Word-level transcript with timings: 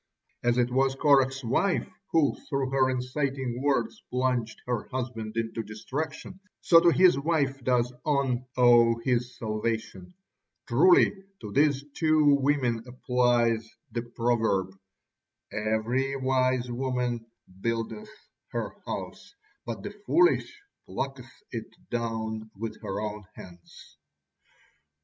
As 0.43 0.57
it 0.57 0.71
was 0.71 0.95
Korah's 0.95 1.43
wife 1.45 1.87
who 2.11 2.33
through 2.49 2.71
her 2.71 2.89
inciting 2.89 3.61
words 3.61 4.01
plunged 4.09 4.59
her 4.65 4.87
husband 4.89 5.37
into 5.37 5.61
destruction, 5.61 6.39
so 6.59 6.79
to 6.79 6.89
his 6.91 7.19
wife 7.19 7.63
does 7.63 7.93
On 8.03 8.43
owe 8.57 8.97
his 9.03 9.37
salvation. 9.37 10.15
Truly 10.67 11.13
to 11.41 11.51
these 11.51 11.83
two 11.93 12.35
women 12.41 12.83
applies 12.87 13.69
the 13.91 14.01
proverb: 14.01 14.75
"Every 15.51 16.15
wise 16.15 16.71
woman 16.71 17.27
buildeth 17.59 18.09
her 18.53 18.71
house: 18.87 19.35
but 19.67 19.83
the 19.83 19.91
foolish 20.07 20.63
plucketh 20.87 21.29
it 21.51 21.67
down 21.91 22.49
with 22.57 22.81
her 22.81 22.99
own 23.01 23.25
hands." 23.35 23.97